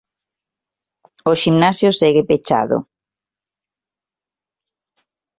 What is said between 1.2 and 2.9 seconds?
O ximnasio segue pechado.